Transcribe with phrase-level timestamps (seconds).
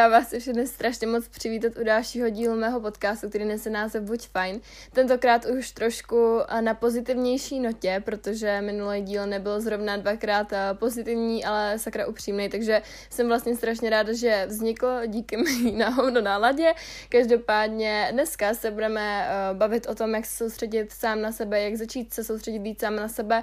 [0.00, 4.28] Já vás všechny strašně moc přivítat u dalšího dílu mého podcastu, který nese název Buď
[4.28, 4.60] fajn.
[4.92, 12.06] Tentokrát už trošku na pozitivnější notě, protože minulý díl nebyl zrovna dvakrát pozitivní, ale sakra
[12.06, 16.72] upřímný, takže jsem vlastně strašně ráda, že vznikl díky mý náhodou náladě.
[17.08, 22.14] Každopádně dneska se budeme bavit o tom, jak se soustředit sám na sebe, jak začít
[22.14, 23.42] se soustředit víc sám na sebe,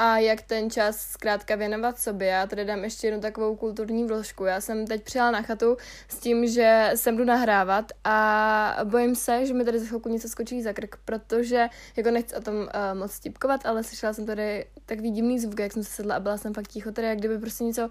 [0.00, 2.28] a jak ten čas zkrátka věnovat sobě.
[2.28, 4.44] Já tady dám ještě jednu takovou kulturní vložku.
[4.44, 5.76] Já jsem teď přijela na chatu
[6.08, 10.28] s tím, že sem jdu nahrávat a bojím se, že mi tady za chvilku něco
[10.28, 14.66] skočí za krk, protože jako nechci o tom uh, moc tipkovat, ale slyšela jsem tady
[14.86, 17.38] takový divný zvuk, jak jsem se sedla a byla jsem fakt ticho, tady jak kdyby
[17.38, 17.88] prostě něco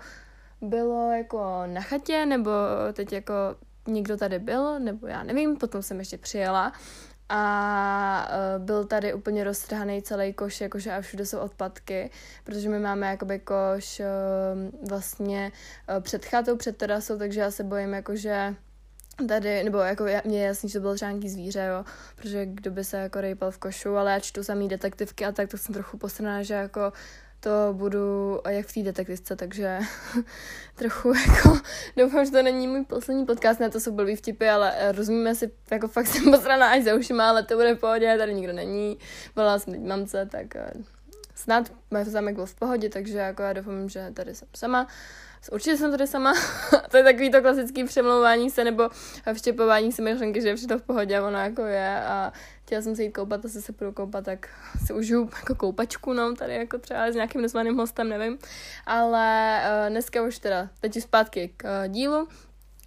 [0.61, 2.51] bylo jako na chatě, nebo
[2.93, 3.33] teď jako
[3.87, 6.73] někdo tady byl, nebo já nevím, potom jsem ještě přijela
[7.29, 12.09] a uh, byl tady úplně roztrhaný celý koš, jakože a všude jsou odpadky,
[12.43, 15.51] protože my máme jakoby koš uh, vlastně
[15.89, 18.55] uh, před chatou, před terasou, takže já se bojím jakože
[19.27, 21.85] tady, nebo jako mě je jasný, že to bylo třeba nějaký zvíře, jo,
[22.15, 25.49] protože kdo by se jako rejpal v košu, ale já čtu samý detektivky a tak,
[25.49, 26.93] to jsem trochu postraná, že jako
[27.39, 29.79] to budu jak v té detektivce, takže
[30.75, 31.57] trochu jako
[31.97, 35.35] doufám, že to není můj poslední podcast, ne, to jsou blbý vtipy, ale eh, rozumíme
[35.35, 38.53] si, jako fakt jsem posraná až za ušima, ale to bude v pohodě, tady nikdo
[38.53, 38.97] není,
[39.35, 40.71] volala jsem teď mamce, tak eh,
[41.35, 44.87] snad můj zámek byl v pohodě, takže jako já doufám, že tady jsem sama.
[45.51, 46.33] Určitě jsem tady sama.
[46.91, 48.89] to je takový to klasický přemlouvání se nebo
[49.33, 52.33] vštěpování se myšlenky, že je všechno v pohodě, ono jako je a
[52.65, 54.49] chtěla jsem se jít koupat, asi se půjdu koupat, tak
[54.85, 58.37] si užiju jako koupačku, no, tady jako třeba s nějakým nezvaným hostem, nevím.
[58.85, 62.27] Ale uh, dneska už teda, teď zpátky k uh, dílu.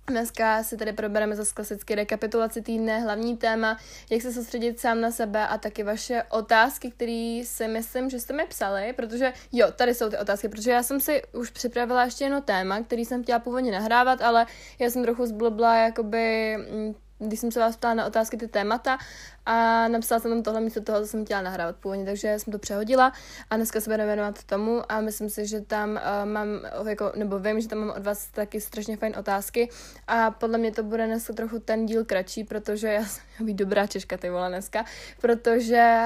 [0.06, 3.79] Dneska si tady probereme zase klasicky rekapitulaci týdne, hlavní téma,
[4.11, 8.33] jak se soustředit sám na sebe a taky vaše otázky, které si myslím, že jste
[8.33, 12.25] mi psali, protože jo, tady jsou ty otázky, protože já jsem si už připravila ještě
[12.25, 14.47] jedno téma, který jsem chtěla původně nahrávat, ale
[14.79, 18.98] já jsem trochu zblbla jakoby mm, když jsem se vás ptala na otázky ty témata
[19.47, 22.58] a napsala jsem tam tohle místo toho, co jsem chtěla nahrávat původně, takže jsem to
[22.58, 23.13] přehodila
[23.51, 26.48] a dneska se budeme věnovat tomu a myslím si, že tam uh, mám,
[26.89, 29.69] jako, nebo vím, že tam mám od vás taky strašně fajn otázky
[30.07, 33.86] a podle mě to bude dneska trochu ten díl kratší, protože já jsem být dobrá
[33.86, 34.85] Češka ty vole dneska,
[35.20, 36.05] protože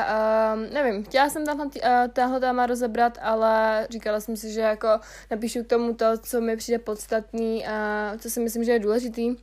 [0.54, 1.70] uh, nevím, chtěla jsem tam uh,
[2.12, 4.88] tahle téma rozebrat, ale říkala jsem si, že jako
[5.30, 9.36] napíšu k tomu to, co mi přijde podstatný a co si myslím, že je důležitý,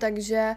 [0.00, 0.54] takže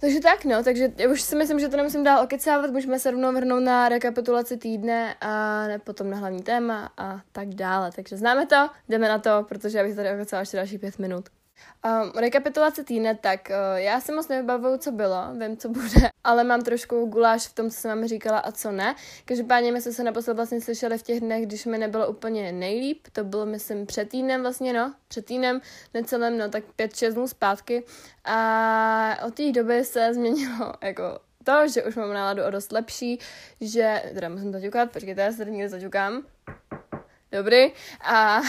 [0.00, 3.10] takže tak, no, takže já už si myslím, že to nemusím dál okecávat, můžeme se
[3.10, 7.90] rovnou vrhnout na rekapitulaci týdne a potom na hlavní téma a tak dále.
[7.96, 11.28] Takže známe to, jdeme na to, protože já bych tady okecala ještě další pět minut.
[11.86, 16.44] Um, rekapitulace týdne, tak uh, já si moc nevybavuju, co bylo, vím, co bude, ale
[16.44, 18.94] mám trošku guláš v tom, co jsem vám říkala a co ne.
[19.24, 23.06] Každopádně my jsme se naposled vlastně slyšeli v těch dnech, když mi nebylo úplně nejlíp,
[23.12, 25.60] to bylo, myslím, před týdnem vlastně, no, před týdnem,
[25.94, 27.84] necelém, no, tak pět, šest dnů zpátky.
[28.24, 33.18] A od té doby se změnilo, jako to, že už mám náladu o dost lepší,
[33.60, 36.22] že, teda musím zaťukat, počkejte, já se tady někde zaťukám,
[37.32, 37.72] Dobrý.
[38.00, 38.46] A uh,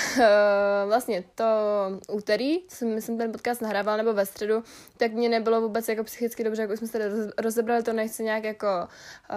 [0.88, 1.46] vlastně to
[2.12, 4.64] úterý, co jsem, myslím, ten podcast nahrával, nebo ve středu,
[4.98, 7.00] tak mě nebylo vůbec jako psychicky dobře, jako jsme se
[7.38, 8.68] rozebrali, to nechci nějak jako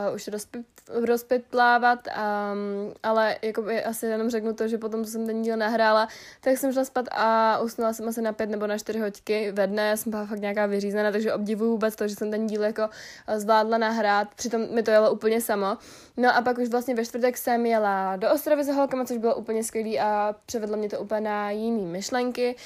[0.09, 5.27] uh, už rozpit, rozpitlávat, um, ale jako asi jenom řeknu to, že potom, co jsem
[5.27, 6.09] ten díl nahrála,
[6.41, 9.67] tak jsem šla spát a usnula jsem asi na pět nebo na čtyři hoďky ve
[9.67, 12.63] dne, já jsem byla fakt nějaká vyřízená, takže obdivuju vůbec to, že jsem ten díl
[12.63, 12.89] jako
[13.37, 15.79] zvládla nahrát, přitom mi to jelo úplně samo.
[16.17, 19.35] No a pak už vlastně ve čtvrtek jsem jela do Ostravy za holkama, což bylo
[19.35, 22.57] úplně skvělý a převedlo mě to úplně na jiný myšlenky.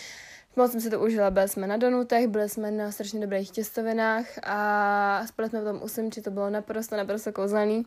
[0.57, 4.27] Moc jsem si to užila, byli jsme na donutech, byli jsme na strašně dobrých těstovinách
[4.43, 7.87] a spali jsme v tom usimči, to bylo naprosto, naprosto kouzelný.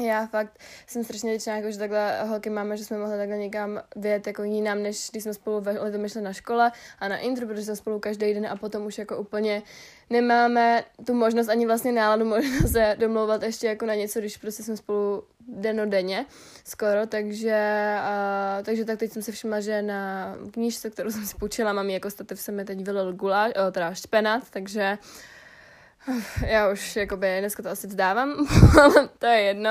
[0.00, 3.82] Já fakt jsem strašně vděčná, jako, že takhle holky máme, že jsme mohli takhle někam
[3.96, 7.46] vyjet jako jinam, než když jsme spolu ve letom šli na škole a na intro,
[7.46, 9.62] protože jsme spolu každý den a potom už jako úplně
[10.10, 14.62] nemáme tu možnost ani vlastně náladu možnost se domlouvat ještě jako na něco, když prostě
[14.62, 16.26] jsme spolu denodenně
[16.64, 17.94] skoro, takže,
[18.58, 21.90] uh, takže tak teď jsem si všimla, že na knížce, kterou jsem si půjčila, mám
[21.90, 24.98] jako stativ se mi teď vylil guláš, o, teda špenát, takže
[26.46, 28.46] já už jakoby dneska to asi vzdávám,
[28.82, 29.70] ale to je jedno.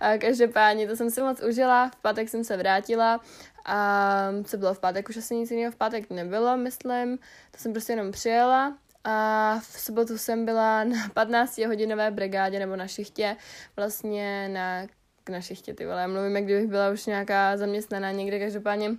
[0.00, 3.20] A každopádně to jsem si moc užila, v pátek jsem se vrátila
[3.64, 7.18] a co bylo v pátek, už asi nic jiného v pátek nebylo, myslím.
[7.50, 12.76] To jsem prostě jenom přijela a v sobotu jsem byla na 15 hodinové brigádě nebo
[12.76, 13.36] na šichtě,
[13.76, 14.86] vlastně na,
[15.30, 18.90] na šichtě, ty vole, já mluvím, jak kdybych byla už nějaká zaměstnaná někde, každopádně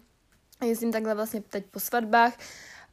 [0.65, 2.33] jezdím takhle vlastně teď po svatbách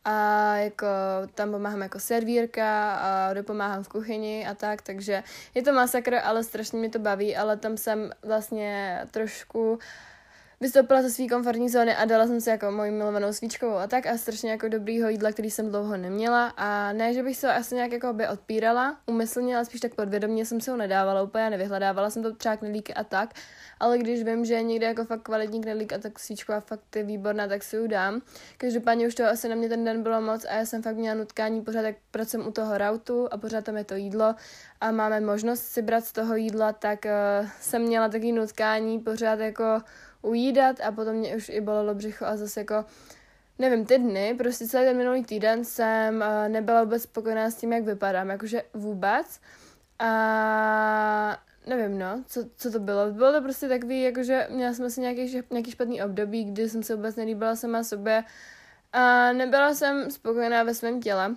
[0.04, 0.86] a jako
[1.34, 5.22] tam pomáhám jako servírka a dopomáhám v kuchyni a tak, takže
[5.54, 9.78] je to masakr, ale strašně mi to baví, ale tam jsem vlastně trošku
[10.64, 14.06] vystoupila ze své komfortní zóny a dala jsem si jako moji milovanou svíčkovou a tak
[14.06, 16.46] a strašně jako dobrýho jídla, který jsem dlouho neměla.
[16.56, 20.46] A ne, že bych se asi nějak jako by odpírala umyslně, ale spíš tak podvědomě
[20.46, 23.34] jsem se ho nedávala úplně, nevyhledávala jsem to třeba knedlíky a tak,
[23.80, 27.02] ale když vím, že je někde jako fakt kvalitní knedlík a tak svíčková fakt je
[27.02, 28.22] výborná, tak si ji dám.
[28.56, 31.14] Každopádně už to asi na mě ten den bylo moc a já jsem fakt měla
[31.14, 34.34] nutkání pořád, jak pracuji u toho rautu a pořád tam je to jídlo.
[34.80, 39.40] A máme možnost si brát z toho jídla, tak uh, jsem měla taky nutkání pořád
[39.40, 39.64] jako
[40.24, 42.84] ujídat a potom mě už i bolelo břicho a zase jako
[43.58, 47.72] nevím, ty dny, prostě celý ten minulý týden jsem uh, nebyla vůbec spokojená s tím,
[47.72, 49.40] jak vypadám, jakože vůbec.
[49.98, 53.10] A nevím, no, co, co to bylo.
[53.10, 56.94] Bylo to prostě takový, jakože měla jsem asi nějaký, nějaký špatný období, kdy jsem se
[56.94, 58.24] vůbec nelíbila sama sobě
[58.92, 61.34] a nebyla jsem spokojená ve svém těle.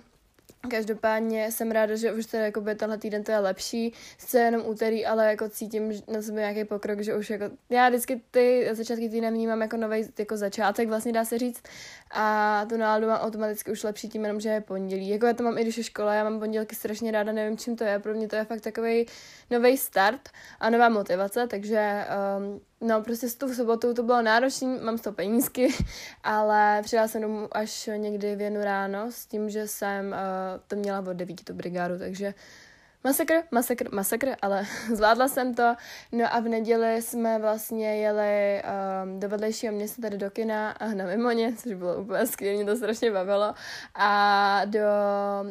[0.68, 5.06] Každopádně jsem ráda, že už teda jako tenhle týden to je lepší, sice jenom úterý,
[5.06, 9.30] ale jako cítím na sebe nějaký pokrok, že už jako, já vždycky ty začátky týdne
[9.30, 11.62] vnímám jako nový jako začátek, vlastně dá se říct,
[12.10, 15.08] a tu náladu mám automaticky už lepší tím jenom, že je pondělí.
[15.08, 17.76] Jako já to mám i když je škola, já mám pondělky strašně ráda, nevím čím
[17.76, 19.06] to je, pro mě to je fakt takový
[19.50, 20.28] nový start
[20.60, 22.04] a nová motivace, takže
[22.38, 25.74] um, No, prostě s tou sobotou to bylo náročné, mám z toho penízky,
[26.24, 30.16] ale přijela jsem domů až někdy v jednu ráno s tím, že jsem uh,
[30.66, 32.34] to měla od devíti tu brigádu, takže
[33.04, 35.74] masakr, masakr, masakr, ale zvládla jsem to.
[36.12, 40.88] No a v neděli jsme vlastně jeli um, do vedlejšího města, tady do kina a
[40.88, 43.54] na Mimoně, což bylo úplně skvělé, mě to strašně bavilo.
[43.94, 44.88] A do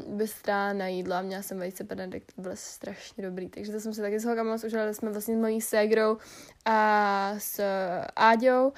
[0.07, 3.49] Bystra na jídlo a měla jsem vejce Benedikt, to bylo strašně dobrý.
[3.49, 6.17] Takže to jsem se taky s holkama moc jsme vlastně s mojí ségrou
[6.65, 7.61] a s
[8.15, 8.73] Áďou.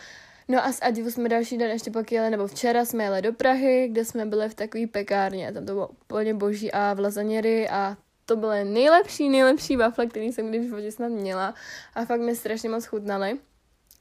[0.48, 3.33] No a s Adivu jsme další den ještě pak jeli, nebo včera jsme jeli do
[3.33, 7.69] Prahy, kde jsme byli v takové pekárně, tam to bylo úplně boží a v lazaněry
[7.69, 7.98] a
[8.30, 11.54] to byly nejlepší, nejlepší wafle, které jsem kdy v životě snad měla
[11.96, 13.40] a fakt mi strašně moc chutnaly.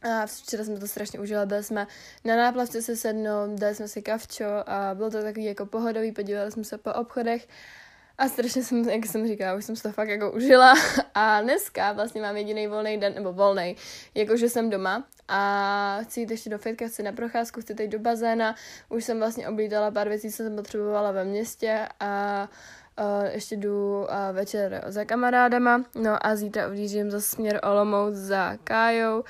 [0.02, 1.86] A včera jsme to strašně užila, byli jsme
[2.25, 6.52] na náplavce se sednout, dali jsme si kavčo a bylo to takový jako pohodový, podívali
[6.52, 7.48] jsme se po obchodech
[8.19, 10.75] a strašně jsem, jak jsem říkala, už jsem se to fakt jako užila
[11.14, 13.76] a dneska vlastně mám jediný volný den, nebo volný,
[14.14, 17.98] jakože jsem doma a chci jít ještě do fitka, chci na procházku, chci teď do
[17.98, 18.54] bazéna,
[18.88, 22.48] už jsem vlastně oblídala pár věcí, co jsem potřebovala ve městě a
[22.98, 28.56] Uh, ještě jdu uh, večer za kamarádama, no a zítra odjíždím za směr Olomouc za
[28.64, 29.24] Kájou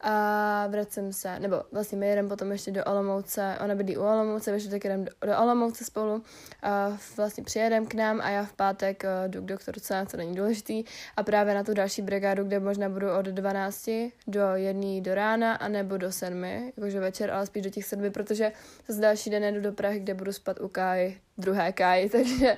[0.00, 4.50] a vracím se, nebo vlastně my jedeme potom ještě do Olomouce, ona bydlí u Olomouce,
[4.50, 6.22] takže tak jdem do, do Olomouce spolu,
[6.62, 10.34] a vlastně přijedem k nám a já v pátek uh, jdu k doktorce, to není
[10.34, 10.84] důležitý,
[11.16, 13.90] a právě na tu další brigádu, kde možná budu od 12
[14.26, 18.10] do 1 do rána, a nebo do 7, jakože večer, ale spíš do těch 7,
[18.10, 18.52] protože
[18.88, 22.56] zase další den jdu do Prahy, kde budu spat u Káji druhé Káji, takže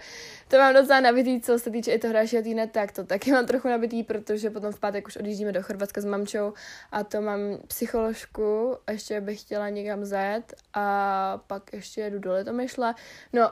[0.49, 3.47] to mám docela nabitý, co se týče i toho dalšího týdne, tak to taky mám
[3.47, 6.53] trochu nabitý, protože potom v pátek už odjíždíme do Chorvatska s mamčou
[6.93, 12.95] a to mám psycholožku, ještě bych chtěla někam zajet a pak ještě jedu do Litomyšle.
[13.33, 13.51] No,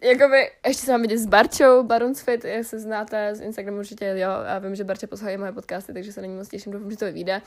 [0.00, 4.30] jakoby, ještě se mám vidět s Barčou, Barunsfit, jak se znáte z Instagramu určitě, jo,
[4.30, 6.96] a vím, že Barča poslouchá moje podcasty, takže se na ní moc těším, doufám, že
[6.96, 7.42] to vyjde.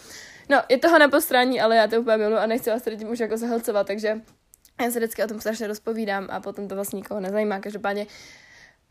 [0.50, 3.10] No, je toho na postraní, ale já to úplně miluji a nechci vás tady tím
[3.10, 4.22] už jako zahlcovat, takže
[4.82, 7.60] já se vždycky o tom strašně rozpovídám a potom to vlastně nikoho nezajímá.
[7.60, 8.08] Každopádně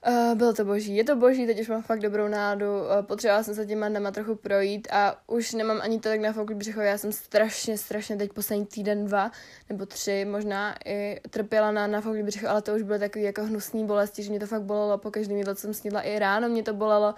[0.08, 3.42] Uh, bylo to boží, je to boží, teď už mám fakt dobrou nádu, uh, potřebovala
[3.42, 6.80] jsem se těma dnama trochu projít a už nemám ani to tak na fokus břicho,
[6.80, 9.30] já jsem strašně, strašně teď poslední týden, dva
[9.68, 13.42] nebo tři možná i trpěla na, na fokus břicho, ale to už bylo takový jako
[13.42, 16.48] hnusný bolesti, že mě to fakt bolelo po každém jídle, co jsem snídla, i ráno
[16.48, 17.14] mě to bolelo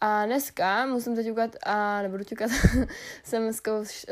[0.00, 2.50] a dneska musím teď ukat, a nebudu ťukat,
[3.24, 3.52] jsem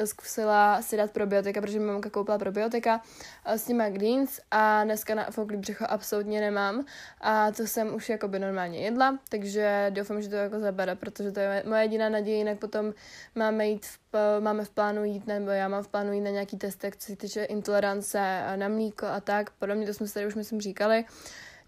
[0.04, 3.02] zkusila si dát probiotika, protože mamka koupila probiotika
[3.47, 6.85] s tím Greens a dneska na fouklý břicho absolutně nemám.
[7.21, 11.40] A to jsem už jakoby normálně jedla, takže doufám, že to jako zabere, protože to
[11.40, 12.95] je moje jediná naděje, jinak potom
[13.35, 16.57] máme jít v, máme v plánu jít, nebo já mám v plánu jít na nějaký
[16.57, 20.35] testek, co se týče intolerance na mlíko a tak, podobně to jsme si tady už
[20.35, 21.04] myslím říkali,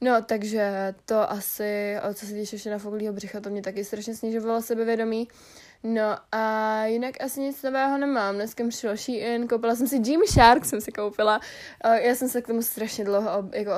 [0.00, 4.62] No, takže to asi, co se týče na foglího břicha, to mě taky strašně snižovalo
[4.62, 5.28] sebevědomí.
[5.82, 8.34] No a jinak asi nic nového nemám.
[8.34, 11.40] Dneska mi přišel Shein, koupila jsem si Jimmy Shark, jsem si koupila.
[11.84, 13.70] Já jsem se k tomu strašně dlouho jako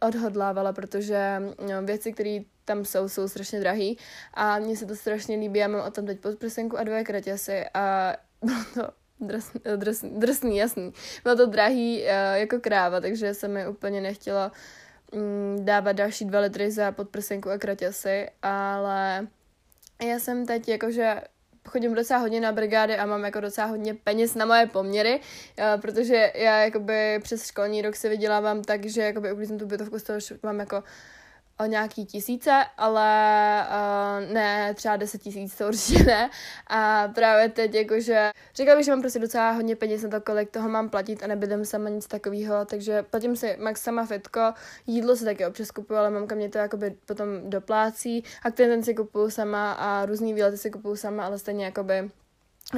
[0.00, 3.98] odhodlávala, protože no, věci, které tam jsou, jsou strašně drahý
[4.34, 5.58] a mně se to strašně líbí.
[5.58, 10.56] Já mám o tom teď podprsenku a dvě kratěsy a bylo to drsný, drsný, drsný,
[10.56, 10.92] jasný.
[11.22, 14.50] Bylo to drahý jako kráva, takže se mi úplně nechtělo mm,
[15.58, 19.26] dávat další dva litry za podprsenku a kraťasy, ale
[20.02, 21.20] já jsem teď jakože
[21.68, 25.20] chodím docela hodně na brigády a mám jako docela hodně peněz na moje poměry,
[25.58, 29.98] eh, protože já jakoby přes školní rok se vydělávám tak, že jakoby uklízím tu bytovku
[29.98, 30.82] z toho, že mám jako
[31.60, 36.30] o nějaký tisíce, ale uh, ne třeba deset tisíc, to určitě ne.
[36.66, 40.50] A právě teď jakože, řekla bych, že mám prostě docela hodně peněz na to, kolik
[40.50, 44.40] toho mám platit a nebydem sama nic takového, takže platím si max sama fitko,
[44.86, 48.94] jídlo si taky občas kupuju, ale mamka mě to jakoby potom doplácí, a ten si
[48.94, 52.10] kupuju sama a různý výlety si kupuju sama, ale stejně jakoby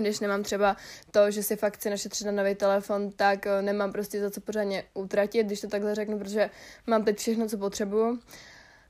[0.01, 0.77] když nemám třeba
[1.11, 4.41] to, že si fakt chci našetřit na nový telefon, tak eh, nemám prostě za co
[4.41, 6.51] pořádně utratit, když to takhle řeknu, protože
[6.87, 8.19] mám teď všechno, co potřebuju.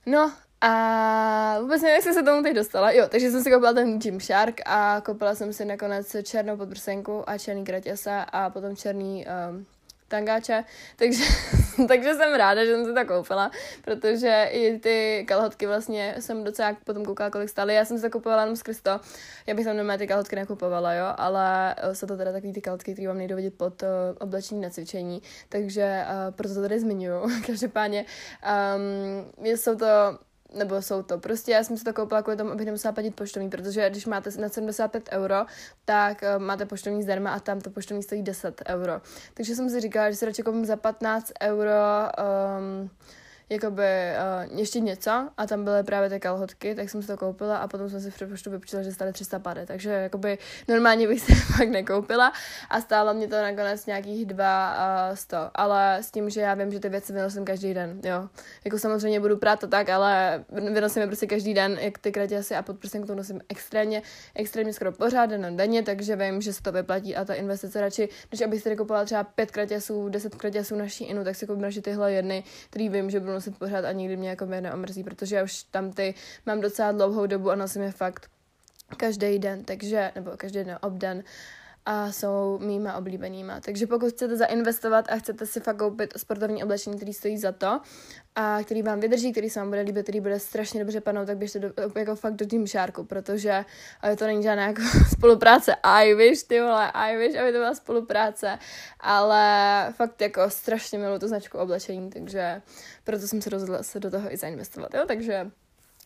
[0.06, 2.90] No a vůbec nevím, jak jsem se tomu teď dostala.
[2.90, 7.38] Jo, takže jsem si koupila ten Gymshark a koupila jsem si nakonec černou podprsenku a
[7.38, 9.66] černý kratěsa a potom černý um,
[10.12, 10.64] tangáče,
[10.97, 11.25] takže,
[11.88, 13.50] takže jsem ráda, že jsem si to koupila,
[13.85, 17.75] protože i ty kalhotky vlastně jsem docela potom koukala, kolik stály.
[17.75, 19.00] Já jsem si to kupovala jenom skrz to,
[19.47, 22.92] já bych tam normálně ty kalhotky nekupovala, jo, ale jsou to teda takový ty kalhotky,
[22.92, 23.88] které vám nejdou vidět pod uh,
[24.21, 27.28] oblečení na cvičení, takže uh, proto to tady zmiňuju.
[27.47, 29.87] Každopádně um, jsou to
[30.54, 31.18] nebo jsou to.
[31.18, 34.30] Prostě já jsem si to koupila kvůli tomu, abych nemusela platit poštovní, protože když máte
[34.38, 35.37] na 75 euro,
[35.85, 39.00] tak uh, máte poštovní zdarma a tam to poštovní stojí 10 euro.
[39.35, 42.90] Takže jsem si říkala, že si radši koupím za 15 euro um,
[43.52, 47.56] jakoby uh, ještě něco a tam byly právě ty kalhotky, tak jsem si to koupila
[47.56, 51.21] a potom jsem si v přepočtu vypočítala, že stále 300 pady, takže jakoby normálně bych
[51.26, 52.32] si fakt nekoupila
[52.71, 56.80] a stálo mě to nakonec nějakých 200, uh, ale s tím, že já vím, že
[56.80, 58.28] ty věci vynosím každý den, jo.
[58.64, 62.54] Jako samozřejmě budu prát to tak, ale vynosím je prostě každý den, jak ty kratěsy
[62.54, 64.02] a podprsenku to nosím extrémně,
[64.35, 68.09] extrémně skoro pořád den denně, takže vím, že se to vyplatí a ta investice radši,
[68.32, 71.82] než abych si koupila třeba pět kratěsů, deset kratěsů naší inu, tak si koupím radši
[71.82, 75.42] tyhle jedny, který vím, že budu nosit pořád a nikdy mě jako neomrzí, protože já
[75.42, 76.14] už tam ty
[76.46, 78.30] mám docela dlouhou dobu a nosím je fakt
[78.96, 81.25] každý den, takže, nebo každý den obden
[81.87, 83.61] a jsou mýma oblíbenýma.
[83.61, 87.81] Takže pokud chcete zainvestovat a chcete si fakt koupit sportovní oblečení, který stojí za to
[88.35, 91.39] a který vám vydrží, který se vám bude líbit, který bude strašně dobře padnout, tak
[91.39, 93.65] běžte do, jako fakt do tím šárku, protože
[94.19, 95.75] to není žádná jako spolupráce.
[95.83, 98.59] I wish, ty vole, I wish, aby to byla spolupráce,
[99.01, 102.62] ale fakt jako strašně miluji tu značku oblečení, takže
[103.05, 105.51] proto jsem se rozhodla se do toho i zainvestovat, jo, takže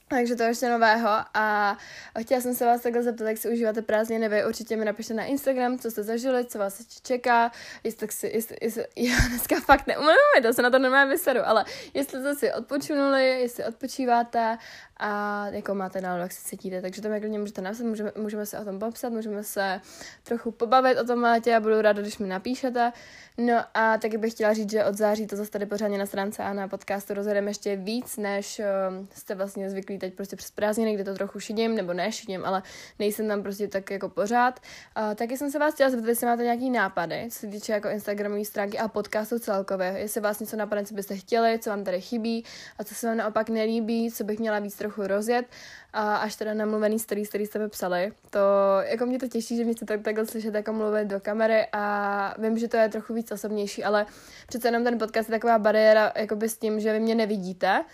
[0.09, 1.77] takže to je ještě nového a
[2.21, 5.25] chtěla jsem se vás takhle zeptat, jak si užíváte prázdniny, vy určitě mi napište na
[5.25, 7.53] Instagram, co jste zažili, co vás čeká,
[7.85, 11.65] jestli, si, jestli, jestli já dneska fakt neumím, to se na to normálně vysedu, ale
[11.95, 14.59] jestli jste si odpočinuli, jestli odpočíváte
[14.97, 18.47] a jako máte náladu, jak se cítíte, takže to mi klidně můžete napsat, můžeme, můžeme
[18.47, 19.81] se o tom popsat, můžeme se
[20.23, 22.93] trochu pobavit o tom létě a budu ráda, když mi napíšete.
[23.39, 26.43] No a taky bych chtěla říct, že od září to zase tady pořádně na stránce
[26.43, 30.95] a na podcastu rozhodeme ještě víc, než uh, jste vlastně zvyklí teď prostě přes prázdniny,
[30.95, 32.63] kde to trochu šidím, nebo ne šidím, ale
[32.99, 34.61] nejsem tam prostě tak jako pořád.
[35.09, 37.89] Uh, taky jsem se vás chtěla zeptat, jestli máte nějaký nápady, co se týče jako
[37.89, 42.01] Instagramové stránky a podcastu celkově, jestli vás něco napadne, co byste chtěli, co vám tady
[42.01, 42.45] chybí
[42.79, 45.47] a co se vám naopak nelíbí, co bych měla víc trochu rozjet
[45.93, 48.13] a až teda namluvený stories, který jste mi psali.
[48.31, 48.39] To,
[48.81, 52.35] jako mě to těší, že mě chcete tak, takhle slyšet jako mluvit do kamery a
[52.39, 54.07] vím, že to je trochu víc osobnější, ale
[54.47, 57.85] přece jenom ten podcast je taková bariéra jakoby s tím, že vy mě nevidíte,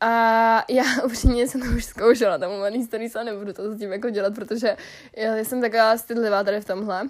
[0.00, 3.92] a já upřímně jsem to už zkoušela, tam mluvený stories a nebudu to s tím
[3.92, 4.76] jako dělat, protože
[5.16, 7.08] já jsem taková stydlivá tady v tomhle.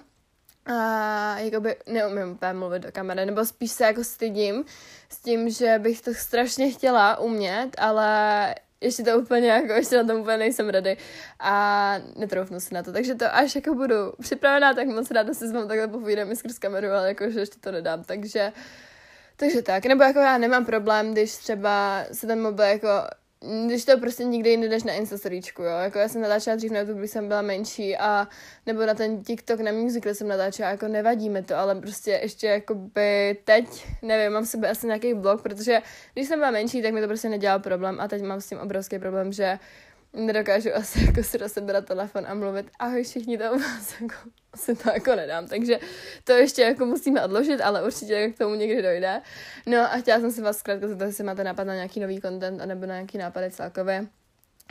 [0.65, 4.65] A jakoby neumím úplně mluvit do kamery, nebo spíš se jako stydím
[5.09, 10.03] s tím, že bych to strašně chtěla umět, ale ještě to úplně jako, ještě na
[10.03, 10.97] tom úplně nejsem ready
[11.39, 12.91] a netroufnu si na to.
[12.91, 16.35] Takže to až jako budu připravená, tak moc ráda si s vám takhle povídám i
[16.35, 18.03] skrz kameru, ale jakože ještě to nedám.
[18.03, 18.53] Takže
[19.35, 22.87] takže tak, nebo jako já nemám problém, když třeba se ten mobil jako
[23.65, 25.77] když to prostě nikdy než na Instastoríčku, jo.
[25.77, 28.27] Jako já jsem natáčela dřív na YouTube, když jsem byla menší a
[28.65, 32.11] nebo na ten TikTok, na Music, kde jsem natáčela, jako nevadí mi to, ale prostě
[32.11, 35.81] ještě jako by teď, nevím, mám v sebe asi nějaký blog, protože
[36.13, 38.59] když jsem byla menší, tak mi to prostě nedělal problém a teď mám s tím
[38.59, 39.59] obrovský problém, že
[40.13, 44.15] nedokážu asi jako si sebe telefon a mluvit ahoj všichni to vás jako
[44.53, 45.79] asi to jako nedám, takže
[46.23, 49.21] to ještě jako musíme odložit, ale určitě k tomu někdy dojde.
[49.65, 52.61] No a chtěla jsem si vás zkrátka zeptat, jestli máte nápad na nějaký nový content,
[52.61, 54.07] anebo na nějaký nápady celkově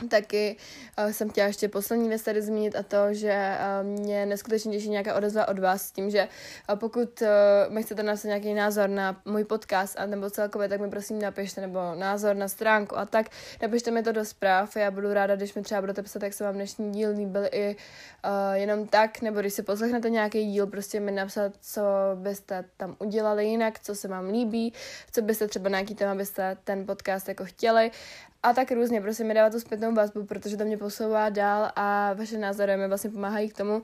[0.07, 0.55] Taky
[0.97, 4.89] uh, jsem chtěla ještě poslední věc tady zmínit a to, že uh, mě neskutečně těší
[4.89, 6.27] nějaká odezva od vás s tím, že
[6.69, 7.27] uh, pokud uh,
[7.73, 11.61] mi chcete napsat nějaký názor na můj podcast a nebo celkově, tak mi prosím napište,
[11.61, 13.29] nebo názor na stránku a tak,
[13.61, 14.75] napište mi to do zpráv.
[14.75, 17.75] Já budu ráda, když mi třeba budete psat, jak se vám dnešní díl líbil i
[18.25, 21.81] uh, jenom tak, nebo když si poslechnete nějaký díl, prostě mi napsat, co
[22.15, 24.73] byste tam udělali jinak, co se vám líbí,
[25.11, 27.91] co byste třeba na nějaký téma byste ten podcast jako chtěli
[28.43, 32.13] a tak různě, prostě mi dává tu zpětnou vazbu, protože to mě posouvá dál a
[32.13, 33.81] vaše názory mi vlastně pomáhají k tomu,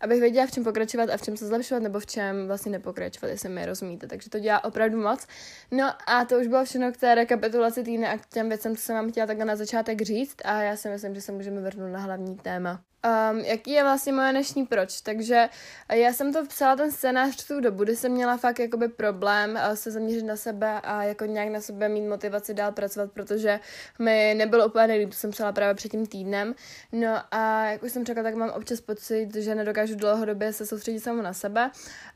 [0.00, 3.28] abych věděla, v čem pokračovat a v čem se zlepšovat, nebo v čem vlastně nepokračovat,
[3.28, 4.06] jestli mi rozumíte.
[4.06, 5.26] Takže to dělá opravdu moc.
[5.70, 8.82] No a to už bylo všechno k té rekapitulaci týdne a k těm věcem, co
[8.82, 11.92] jsem vám chtěla takhle na začátek říct a já si myslím, že se můžeme vrhnout
[11.92, 12.80] na hlavní téma.
[13.04, 15.00] Um, jaký je vlastně moje dnešní proč?
[15.00, 15.48] Takže
[15.92, 19.74] já jsem to psala ten scénář tu dobu, kdy jsem měla fakt jakoby problém uh,
[19.74, 23.60] se zaměřit na sebe a jako nějak na sebe mít motivaci dál pracovat, protože
[23.98, 26.54] mi nebylo úplně nejlíp, jsem psala právě před tím týdnem.
[26.92, 31.00] No a jak už jsem řekla, tak mám občas pocit, že nedokážu dlouhodobě se soustředit
[31.00, 31.70] samo na sebe.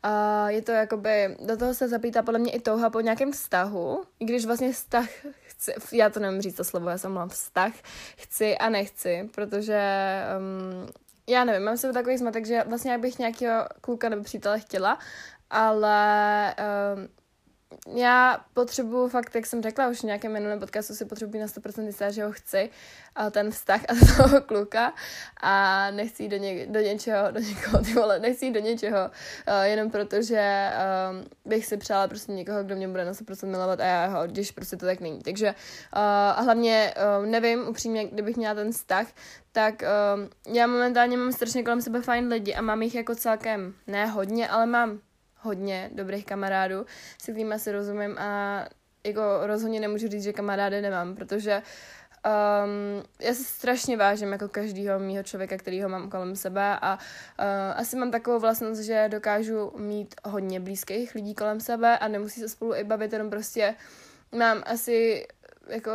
[0.05, 4.03] Uh, je to jakoby, do toho se zapítá podle mě i touha po nějakém vztahu,
[4.21, 5.09] i když vlastně vztah
[5.63, 7.73] chci, já to nevím říct to slovo, já jsem mám vztah,
[8.17, 9.81] chci a nechci, protože
[10.39, 10.72] um,
[11.27, 14.99] já nevím, mám se takový zmatek, že vlastně jak bych nějakého kluka nebo přítele chtěla,
[15.51, 16.55] ale
[16.97, 17.09] um,
[17.95, 21.87] já potřebuji fakt, jak jsem řekla už v nějakém minulém podcastu, si potřebuji na 100%
[21.87, 22.71] jistá, že ho chci,
[23.15, 24.93] a ten vztah a toho kluka
[25.43, 29.11] a nechci do, ně, do něčeho, do někoho, ty vole, nechci do něčeho,
[29.49, 30.71] uh, jenom proto, že
[31.11, 34.27] um, bych si přála prostě někoho, kdo mě bude na 100% milovat a já ho,
[34.27, 35.23] když prostě to tak není.
[35.23, 35.99] Takže uh,
[36.37, 39.07] a hlavně uh, nevím, upřímně, kdybych měla ten vztah,
[39.53, 43.75] tak uh, já momentálně mám strašně kolem sebe fajn lidi a mám jich jako celkem,
[43.87, 45.01] ne hodně, ale mám
[45.43, 46.87] hodně dobrých kamarádů,
[47.19, 48.65] s kterými si rozumím a
[49.07, 51.63] jako rozhodně nemůžu říct, že kamarády nemám, protože
[52.27, 56.99] Um, já se strašně vážím jako každého mýho člověka, kterýho mám kolem sebe a
[57.39, 57.45] uh,
[57.77, 62.49] asi mám takovou vlastnost, že dokážu mít hodně blízkých lidí kolem sebe a nemusí se
[62.49, 63.75] spolu i bavit, jenom prostě
[64.33, 65.27] mám asi
[65.69, 65.91] jako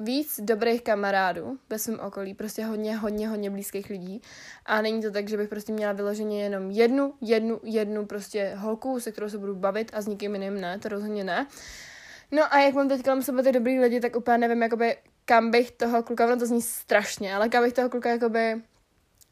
[0.00, 4.22] víc dobrých kamarádů ve svém okolí, prostě hodně, hodně, hodně blízkých lidí.
[4.66, 9.00] A není to tak, že bych prostě měla vyloženě jenom jednu, jednu, jednu prostě holku,
[9.00, 11.46] se kterou se budu bavit a s nikým jiným ne, to rozhodně ne.
[12.30, 15.50] No a jak mám teď kolem sebe ty dobrý lidi, tak úplně nevím, jakoby, kam
[15.50, 18.62] bych toho kluka, ono to zní strašně, ale kam bych toho kluka jakoby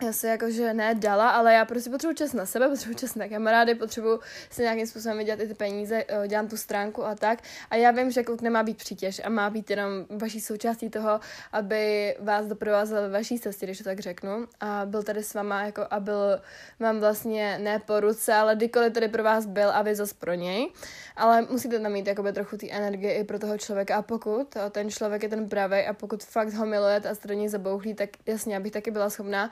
[0.03, 3.29] já se jakože ne dala, ale já prostě potřebuji čas na sebe, potřebuji čas na
[3.29, 7.39] kamarády, potřebuji si nějakým způsobem vydělat i ty peníze, eh, dělám tu stránku a tak.
[7.71, 11.21] A já vím, že kluk nemá být přítěž a má být jenom vaší součástí toho,
[11.53, 14.47] aby vás doprovázel ve vaší cestě, když to tak řeknu.
[14.61, 16.41] A byl tady s váma jako a byl
[16.81, 20.35] vám vlastně ne po ruce, ale kdykoliv tady pro vás byl a vy zas pro
[20.35, 20.69] něj.
[21.17, 24.91] Ale musíte tam mít jakoby trochu ty energie i pro toho člověka a pokud ten
[24.91, 28.73] člověk je ten pravý a pokud fakt ho milujete a něj zabouchlí, tak jasně, abych
[28.73, 29.51] taky byla schopná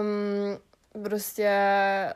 [0.00, 1.50] um, prostě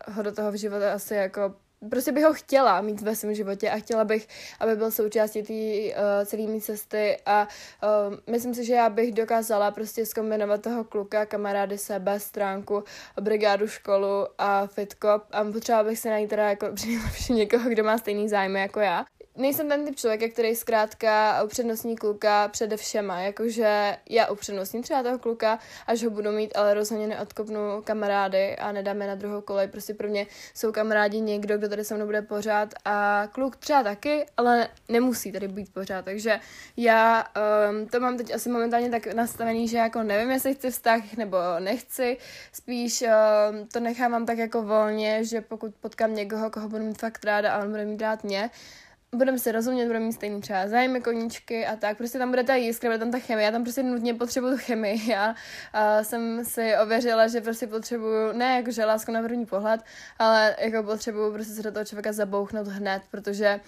[0.08, 1.54] ho do toho v životě asi jako
[1.88, 4.28] prostě bych ho chtěla mít ve svém životě a chtěla bych,
[4.60, 7.48] aby byl součástí té uh, celé mý cesty a
[8.08, 12.84] uh, myslím si, že já bych dokázala prostě zkombinovat toho kluka, kamarády sebe, stránku,
[13.20, 16.66] brigádu, školu a fitko a potřeba bych se najít teda jako
[17.30, 19.04] někoho, kdo má stejný zájmy jako já
[19.36, 25.18] nejsem ten typ člověka, který zkrátka upřednostní kluka přede všema, jakože já upřednostním třeba toho
[25.18, 29.94] kluka, až ho budu mít, ale rozhodně neodkopnu kamarády a nedáme na druhou kolej, prostě
[29.94, 34.26] pro mě jsou kamarádi někdo, kdo tady se mnou bude pořád a kluk třeba taky,
[34.36, 36.40] ale nemusí tady být pořád, takže
[36.76, 37.24] já
[37.70, 41.36] um, to mám teď asi momentálně tak nastavený, že jako nevím, jestli chci vztah nebo
[41.58, 42.16] nechci,
[42.52, 47.24] spíš um, to nechávám tak jako volně, že pokud potkám někoho, koho budu mít fakt
[47.24, 48.50] ráda a on bude mít rád mě,
[49.16, 51.96] budeme se rozumět, budeme mít stejný třeba zájmy, koníčky a tak.
[51.96, 53.44] Prostě tam bude ta jiskra, bude tam ta chemie.
[53.44, 55.10] Já tam prostě nutně potřebuju chemii.
[55.10, 55.34] Já
[55.72, 59.80] a jsem si ověřila, že prostě potřebuju, ne jakože lásku na první pohled,
[60.18, 63.60] ale jako potřebuju prostě se do toho člověka zabouchnout hned, protože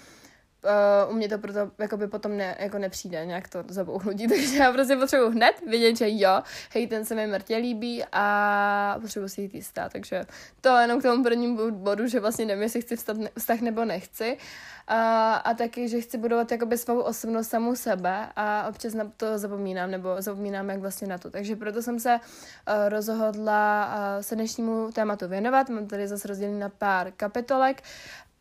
[0.64, 4.72] uh, u mě to proto jakoby potom ne, jako nepřijde nějak to zabouchnutí, takže já
[4.72, 6.42] prostě potřebuji hned vědět, že jo,
[6.74, 10.22] hej, ten se mi mrtě líbí a potřebuji si jít jistá, takže
[10.60, 14.38] to jenom k tomu prvnímu bodu, že vlastně nevím, jestli chci vztah, vztah nebo nechci.
[14.88, 19.38] A, a taky, že chci budovat jakoby svou osobnost samu sebe a občas na to
[19.38, 24.34] zapomínám, nebo zapomínám jak vlastně na to, takže proto jsem se uh, rozhodla uh, se
[24.34, 27.82] dnešnímu tématu věnovat, mám tady zase rozdělený na pár kapitolek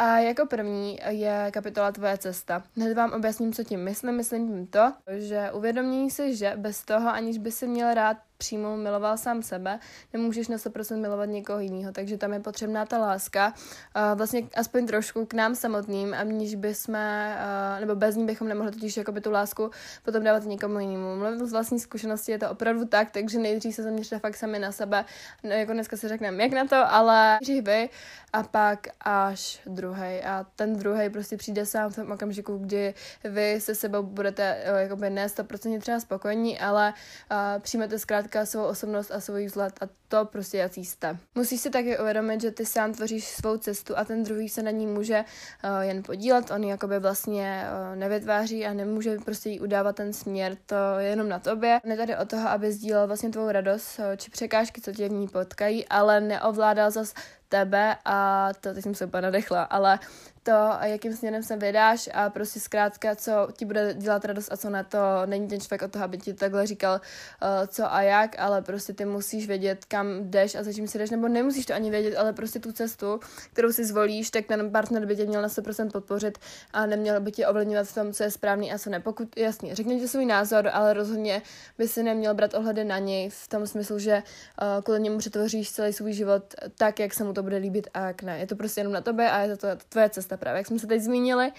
[0.01, 2.63] a jako první je kapitola Tvoje cesta.
[2.75, 4.15] Hned vám objasním, co tím myslím.
[4.15, 8.77] Myslím tím to, že uvědomění si, že bez toho, aniž by si měl rád přímo
[8.77, 9.79] miloval sám sebe,
[10.13, 14.87] nemůžeš na 100% milovat někoho jiného, takže tam je potřebná ta láska, uh, vlastně aspoň
[14.87, 19.31] trošku k nám samotným, aniž bychom, uh, nebo bez ní bychom nemohli totiž jakoby tu
[19.31, 19.69] lásku
[20.03, 21.15] potom dávat někomu jinému.
[21.15, 24.71] Mluvit z vlastní zkušenosti je to opravdu tak, takže nejdřív se zaměřte fakt sami na
[24.71, 25.05] sebe,
[25.43, 27.89] no, jako dneska si řekneme, jak na to, ale nejdřív vy
[28.33, 30.21] a pak až druhý.
[30.25, 34.79] A ten druhý prostě přijde sám v tom okamžiku, kdy vy se sebou budete uh,
[34.79, 36.93] jakoby ne 100% třeba spokojení, ale
[37.31, 41.17] uh, přijmete zkrátka zkrátka svou osobnost a svůj vzhled a to prostě jací jste.
[41.35, 44.71] Musíš si taky uvědomit, že ty sám tvoříš svou cestu a ten druhý se na
[44.71, 45.25] ní může
[45.63, 50.13] uh, jen podílet, on ji jakoby vlastně uh, nevytváří a nemůže prostě jí udávat ten
[50.13, 51.79] směr, to je jenom na tobě.
[51.83, 55.09] On je tady o toho, aby sdílel vlastně tvou radost uh, či překážky, co tě
[55.09, 57.13] v ní potkají, ale neovládal zas
[57.49, 59.99] tebe a to teď jsem se úplně nadechla, ale
[60.43, 64.69] to, jakým směrem se vydáš a prostě zkrátka, co ti bude dělat radost a co
[64.69, 64.97] na to.
[65.25, 68.93] Není ten člověk o toho, aby ti takhle říkal, uh, co a jak, ale prostě
[68.93, 72.17] ty musíš vědět, kam jdeš a za čím si jdeš, nebo nemusíš to ani vědět,
[72.17, 73.19] ale prostě tu cestu,
[73.53, 76.37] kterou si zvolíš, tak ten partner by tě měl na 100% podpořit
[76.73, 78.99] a neměl by tě ovlivňovat v tom, co je správný a co ne.
[78.99, 81.41] Pokud, jasně, řekni ti svůj názor, ale rozhodně
[81.77, 84.23] by si neměl brát ohledy na něj v tom smyslu, že
[84.61, 86.43] uh, kvůli němu přetvoříš celý svůj život
[86.77, 88.39] tak, jak se mu to bude líbit a jak ne.
[88.39, 90.87] Je to prostě jenom na tobě a je to tvoje cesta právě, jak jsme se
[90.87, 91.51] teď zmínili.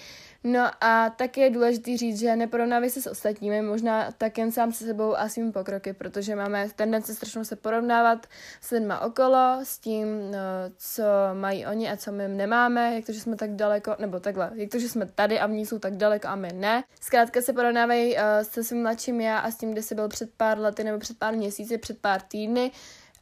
[0.45, 4.73] No a také je důležité říct, že neporovnávej se s ostatními, možná tak jen sám
[4.73, 8.27] se sebou a svým pokroky, protože máme tendenci strašnou se porovnávat
[8.61, 10.39] s lidma okolo, s tím, no,
[10.77, 11.03] co
[11.35, 14.71] mají oni a co my nemáme, jak to, že jsme tak daleko, nebo takhle, jak
[14.71, 16.85] to, že jsme tady a oni jsou tak daleko a my ne.
[17.01, 20.31] Zkrátka se porovnávej uh, se svým mladším já a s tím, kde jsi byl před
[20.37, 22.71] pár lety nebo před pár měsíci, před pár týdny,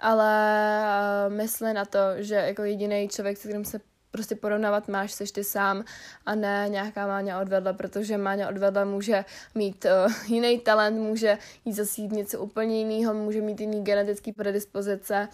[0.01, 0.83] ale
[1.27, 3.81] uh, mysli na to, že jako jediný člověk, s kterým se
[4.11, 5.85] prostě porovnávat máš, seš ty sám
[6.27, 11.73] a ne nějaká Máňa odvedla, protože Máňa odvedla může mít uh, jiný talent, může jít
[11.73, 15.29] zase jít něco úplně jiného, může mít jiný genetický predispozice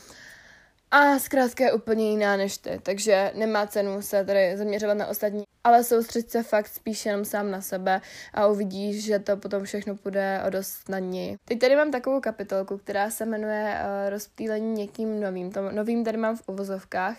[0.91, 5.45] a zkrátka je úplně jiná než ty, takže nemá cenu se tady zaměřovat na ostatní,
[5.65, 8.01] ale soustředit se fakt spíš jenom sám na sebe
[8.35, 11.37] a uvidíš, že to potom všechno půjde o dost snadněji.
[11.45, 15.53] Teď tady mám takovou kapitolku, která se jmenuje uh, rozptýlení někým novým.
[15.53, 17.17] To novým tady mám v uvozovkách.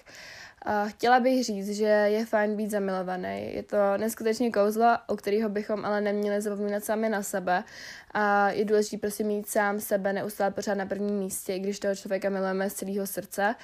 [0.88, 3.54] Chtěla bych říct, že je fajn být zamilovaný.
[3.54, 7.64] Je to neskutečně kouzlo, o kterého bychom ale neměli zapomínat sami na sebe.
[8.12, 11.96] A je důležité prostě mít sám sebe neustále pořád na prvním místě, i když toho
[11.96, 13.56] člověka milujeme z celého srdce.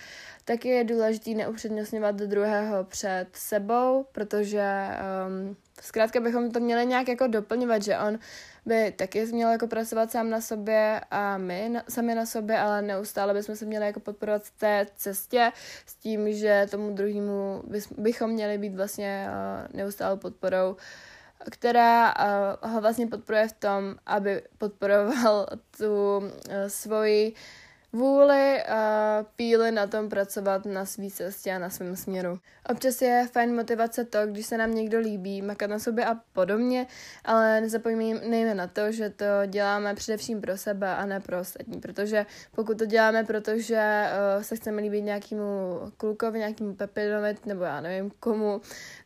[0.45, 4.87] Tak je důležité neupřednostňovat do druhého před sebou, protože
[5.27, 8.19] um, zkrátka bychom to měli nějak jako doplňovat, že on
[8.65, 12.81] by taky měl jako pracovat sám na sobě a my na, sami na sobě, ale
[12.81, 15.51] neustále bychom se měli jako podporovat v té cestě
[15.85, 17.63] s tím, že tomu druhému
[17.97, 20.75] bychom měli být vlastně uh, neustále podporou
[21.51, 22.13] která
[22.63, 25.47] uh, ho vlastně podporuje v tom, aby podporoval
[25.77, 26.31] tu uh,
[26.67, 27.33] svoji
[27.93, 32.39] vůli a píly na tom pracovat na svý cestě a na svém směru.
[32.69, 36.87] Občas je fajn motivace to, když se nám někdo líbí, makat na sobě a podobně,
[37.25, 42.25] ale nezapomínejme na to, že to děláme především pro sebe a ne pro ostatní, protože
[42.55, 44.03] pokud to děláme, protože
[44.35, 48.61] uh, se chceme líbit nějakému klukovi, nějakému Pepinovi, nebo já nevím komu,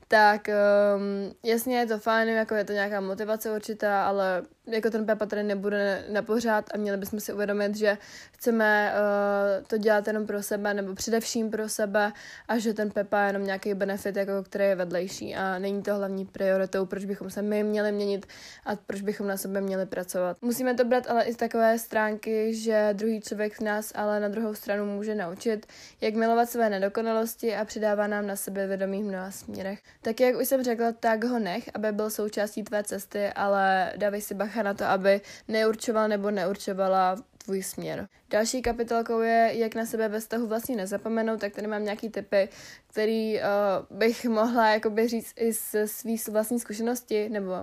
[0.07, 5.05] tak um, jasně je to fajn, jako je to nějaká motivace určitá, ale jako ten
[5.05, 7.97] Pepa tady nebude na pořád a měli bychom si uvědomit, že
[8.31, 12.11] chceme uh, to dělat jenom pro sebe nebo především pro sebe
[12.47, 15.95] a že ten Pepa je jenom nějaký benefit, jako, který je vedlejší a není to
[15.95, 18.25] hlavní prioritou, proč bychom se my měli měnit
[18.65, 20.37] a proč bychom na sebe měli pracovat.
[20.41, 24.53] Musíme to brát ale i z takové stránky, že druhý člověk nás ale na druhou
[24.53, 25.65] stranu může naučit,
[26.01, 29.79] jak milovat své nedokonalosti a přidává nám na sebe vědomí v mnoha směrech.
[30.01, 34.21] Tak jak už jsem řekla, tak ho nech, aby byl součástí tvé cesty, ale dávej
[34.21, 38.07] si bacha na to, aby neurčoval nebo neurčovala tvůj směr.
[38.29, 42.49] Další kapitolkou je, jak na sebe ve vztahu vlastně nezapomenout, tak tady mám nějaký typy,
[42.87, 47.53] který uh, bych mohla jakoby říct i z svý vlastní zkušenosti, nebo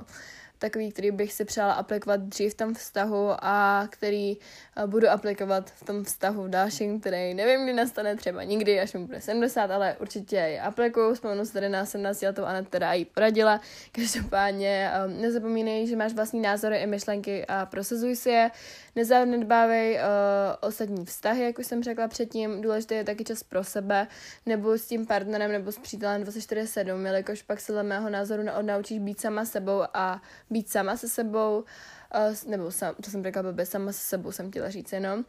[0.64, 5.70] takový, který bych si přála aplikovat dřív v tom vztahu a který eh, budu aplikovat
[5.70, 9.70] v tom vztahu v dalším, který nevím, kdy nastane třeba nikdy, až mi bude 70,
[9.70, 11.14] ale určitě je aplikuju.
[11.14, 13.60] Vzpomenu se tady na 17 letou Anet, která jí poradila.
[13.92, 18.50] Každopádně um, nezapomínej, že máš vlastní názory i myšlenky a prosazuj si je.
[18.96, 20.00] Nezanedbávej uh,
[20.60, 22.60] ostatní vztahy, jak už jsem řekla předtím.
[22.60, 24.06] Důležité je taky čas pro sebe,
[24.46, 28.98] nebo s tím partnerem, nebo s přítelem 24-7, jelikož pak se dle mého názoru naučíš
[28.98, 31.64] být sama sebou a být sama se sebou,
[32.14, 35.24] uh, nebo sam, to jsem řekla blbě, sama se sebou jsem chtěla říct jenom.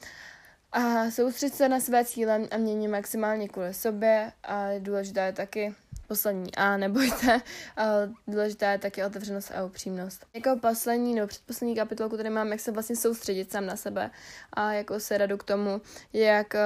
[0.72, 5.76] A soustředit se na své cíle a mění maximálně kvůli sobě a důležité je taky
[6.08, 7.42] poslední a nebojte,
[8.28, 10.26] důležitá je taky otevřenost a upřímnost.
[10.34, 14.12] Jako poslední nebo předposlední kapitolku tady mám, jak se vlastně soustředit sám na sebe
[14.54, 15.82] a jako se radu k tomu,
[16.14, 16.60] jak uh,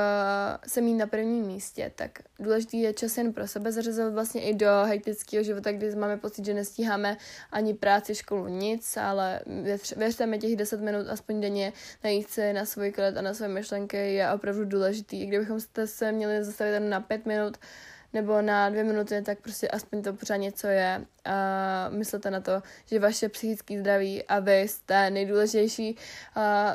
[0.68, 4.54] se mít na prvním místě, tak důležitý je čas jen pro sebe zařazovat vlastně i
[4.56, 7.18] do hektického života, kdy máme pocit, že nestíháme
[7.52, 9.39] ani práci, školu, nic, ale
[9.96, 13.48] věřte mi, těch 10 minut aspoň denně najít se na svůj klid a na své
[13.48, 15.22] myšlenky je opravdu důležitý.
[15.22, 17.58] I kdybychom se měli zastavit jen na 5 minut,
[18.13, 21.06] nebo na dvě minuty, tak prostě aspoň to pořád něco je.
[21.26, 25.98] A myslete na to, že vaše psychické zdraví a vy jste nejdůležitější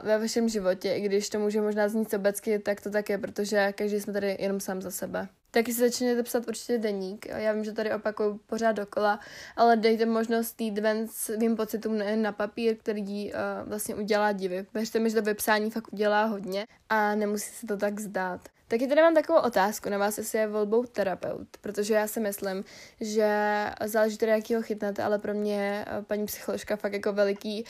[0.03, 3.73] ve vašem životě, i když to může možná znít sobecky, tak to tak je, protože
[3.73, 5.29] každý jsme tady jenom sám za sebe.
[5.51, 7.27] Taky si začněte psat určitě deník.
[7.27, 9.20] Já vím, že tady opakuju pořád dokola,
[9.57, 14.66] ale dejte možnost jít ven svým pocitům nejen na papír, který uh, vlastně udělá divy.
[14.75, 18.40] Věřte mi, že to vypsání fakt udělá hodně a nemusí se to tak zdát.
[18.75, 22.65] Taky tady mám takovou otázku na vás, jestli je volbou terapeut, protože já si myslím,
[23.01, 23.31] že
[23.85, 27.65] záleží teda, jakýho chytnete, ale pro mě paní psycholožka fakt jako veliký,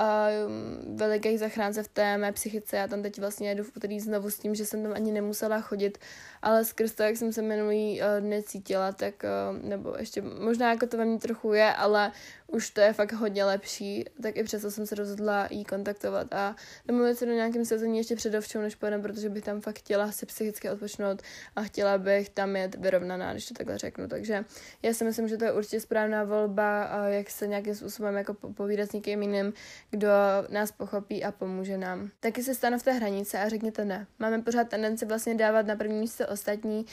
[0.00, 2.76] uh, veliký zachránce v té mé psychice.
[2.76, 5.60] Já tam teď vlastně jedu v úterý znovu s tím, že jsem tam ani nemusela
[5.60, 5.98] chodit,
[6.42, 10.70] ale skrz to, jak jsem se minulý uh, dny cítila, tak, uh, nebo ještě možná
[10.70, 12.12] jako to ve mně trochu je, ale
[12.52, 16.56] už to je fakt hodně lepší, tak i přesto jsem se rozhodla jí kontaktovat a
[16.86, 20.12] domluvit se do nějakém sezení ještě před ovčou, než pojedem, protože bych tam fakt chtěla
[20.12, 21.22] si psychicky odpočnout
[21.56, 24.08] a chtěla bych tam jet vyrovnaná, když to takhle řeknu.
[24.08, 24.44] Takže
[24.82, 28.90] já si myslím, že to je určitě správná volba, jak se nějakým způsobem jako povídat
[28.90, 29.52] s někým jiným,
[29.90, 30.08] kdo
[30.48, 32.10] nás pochopí a pomůže nám.
[32.20, 34.06] Taky se stanovte hranice a řekněte ne.
[34.18, 36.86] Máme pořád tendenci vlastně dávat na první místo ostatní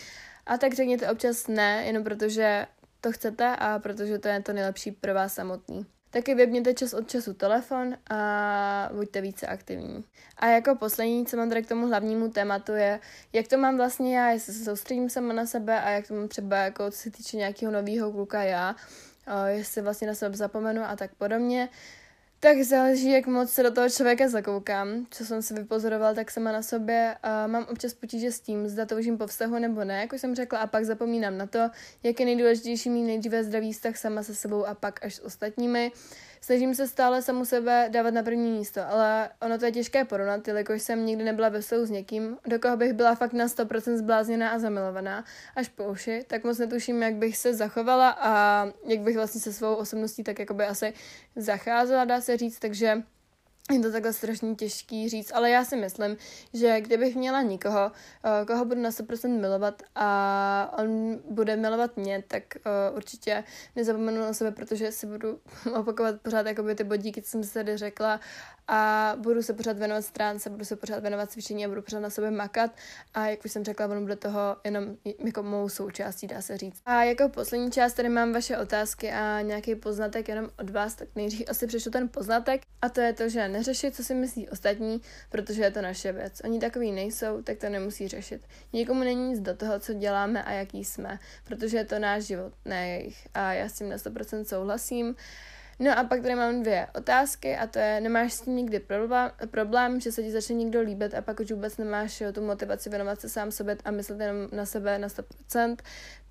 [0.45, 2.65] a tak řekněte občas ne, jenom protože
[3.01, 5.85] to chcete a protože to je to nejlepší pro vás samotný.
[6.09, 10.03] Taky vypněte čas od času telefon a buďte více aktivní.
[10.37, 12.99] A jako poslední, co mám tady k tomu hlavnímu tématu, je,
[13.33, 16.27] jak to mám vlastně já, jestli se soustředím sama na sebe a jak to mám
[16.27, 18.75] třeba, jako co se týče nějakého nového kluka já,
[19.47, 21.69] jestli vlastně na sebe zapomenu a tak podobně.
[22.39, 25.05] Tak záleží, jak moc se do toho člověka zakoukám.
[25.11, 28.85] Co jsem si vypozoroval, tak sama na sobě uh, mám občas potíže s tím, zda
[28.85, 31.59] toužím po vztahu nebo ne, jako jsem řekla, a pak zapomínám na to,
[32.03, 35.91] jak je nejdůležitější mít nejdříve zdravý vztah sama se sebou a pak až s ostatními.
[35.95, 40.05] Uh, Snažím se stále samu sebe dávat na první místo, ale ono to je těžké
[40.05, 43.97] porovnat, jelikož jsem nikdy nebyla ve s někým, do koho bych byla fakt na 100%
[43.97, 48.99] zblázněná a zamilovaná, až po uši, tak moc netuším, jak bych se zachovala a jak
[48.99, 50.93] bych vlastně se svou osobností tak jakoby asi
[51.35, 53.03] zacházela, dá se říct, takže
[53.71, 56.17] je to takhle strašně těžký říct, ale já si myslím,
[56.53, 57.91] že kdybych měla někoho,
[58.23, 63.43] eh, koho budu na 100% milovat a on bude milovat mě, tak uh, určitě
[63.75, 65.39] nezapomenu na sebe, protože si budu
[65.79, 68.19] opakovat pořád jakoby ty bodíky, co jsem si tady řekla
[68.67, 72.09] a budu se pořád věnovat stránce, budu se pořád věnovat cvičení a budu pořád na
[72.09, 72.71] sebe makat
[73.13, 76.81] a jak už jsem řekla, on bude toho jenom jako mou součástí, dá se říct.
[76.85, 81.07] A jako poslední část tady mám vaše otázky a nějaký poznatek jenom od vás, tak
[81.15, 85.01] nejdřív asi přečtu ten poznatek a to je to, že neřešit, co si myslí ostatní,
[85.29, 86.41] protože je to naše věc.
[86.43, 88.41] Oni takový nejsou, tak to nemusí řešit.
[88.73, 92.53] Nikomu není nic do toho, co děláme a jaký jsme, protože je to náš život,
[92.65, 93.27] ne jejich.
[93.33, 95.15] A já s tím na 100% souhlasím.
[95.79, 98.81] No a pak tady mám dvě otázky a to je, nemáš s tím nikdy
[99.51, 102.89] problém, že se ti začne někdo líbit a pak už vůbec nemáš jo, tu motivaci
[102.89, 105.77] věnovat se sám sobě a myslet jenom na sebe na 100%,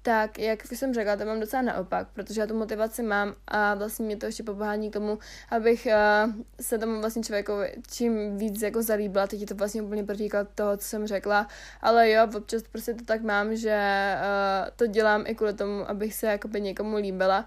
[0.07, 4.07] tak jak jsem řekla, to mám docela naopak, protože já tu motivaci mám a vlastně
[4.07, 5.19] mě to ještě pomáhání k tomu,
[5.51, 7.53] abych uh, se tomu vlastně člověku
[7.91, 11.49] čím víc jako zalíbila, teď je to vlastně úplně protiklad toho, co jsem řekla,
[11.81, 16.15] ale jo, občas prostě to tak mám, že uh, to dělám i kvůli tomu, abych
[16.15, 17.45] se jakoby někomu líbila,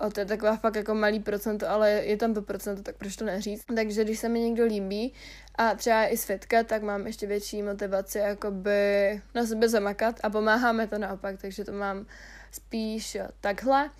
[0.00, 3.16] a to je taková fakt jako malý procento, ale je tam to procento, tak proč
[3.16, 3.64] to neříct.
[3.74, 5.14] Takže když se mi někdo líbí
[5.54, 10.86] a třeba i světka, tak mám ještě větší motivaci jakoby na sebe zamakat a pomáháme
[10.86, 12.06] to naopak, takže to mám
[12.52, 13.90] spíš takhle.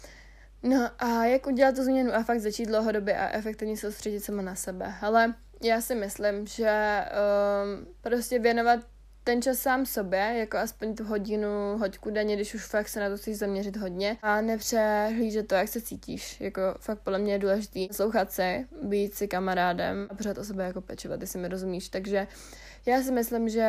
[0.62, 4.54] No a jak udělat tu změnu a fakt začít dlouhodobě a efektivně soustředit sama na
[4.54, 4.94] sebe.
[5.00, 8.80] Ale já si myslím, že um, prostě věnovat
[9.24, 13.09] ten čas sám sobě, jako aspoň tu hodinu, hoďku denně, když už fakt se na
[13.09, 16.40] to chceš zaměřit hodně a nepřehlížet to, jak se cítíš.
[16.40, 20.64] Jako fakt podle mě je důležité slouchat se, být si kamarádem a pořád o sebe
[20.64, 21.88] jako pečovat, jestli mi rozumíš.
[21.88, 22.26] Takže
[22.87, 23.68] já si myslím, že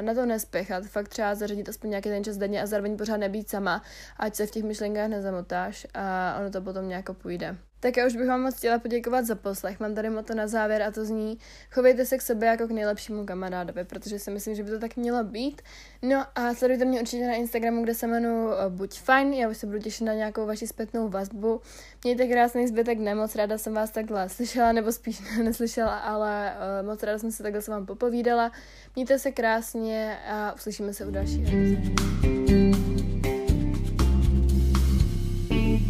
[0.00, 3.50] na to nespěchat, fakt třeba zařadit aspoň nějaký ten čas denně a zároveň pořád nebýt
[3.50, 3.82] sama,
[4.16, 7.56] ať se v těch myšlenkách nezamotáš a ono to potom nějak půjde.
[7.82, 9.80] Tak já už bych vám moc chtěla poděkovat za poslech.
[9.80, 11.38] Mám tady moto na závěr a to zní,
[11.70, 14.96] chovejte se k sobě jako k nejlepšímu kamarádovi, protože si myslím, že by to tak
[14.96, 15.62] mělo být.
[16.02, 19.56] No a sledujte mě určitě na Instagramu, kde se jmenuji uh, Buď fajn, já už
[19.56, 21.60] se budu těšit na nějakou vaši zpětnou vazbu.
[22.04, 26.86] Mějte krásný zbytek dne, moc ráda jsem vás takhle slyšela, nebo spíš neslyšela, ale uh,
[26.86, 28.52] moc ráda jsem se takhle s vám popovídala.
[28.94, 31.92] Mějte se krásně a uslyšíme se u epizody.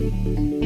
[0.03, 0.62] thank you